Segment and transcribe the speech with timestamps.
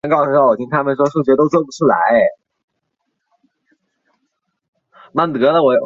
[0.03, 1.93] 一个对湖泊的碳预算的测试可以检测这个湖泊是否起到
[5.13, 5.79] 了沉淀二氧化碳的作用。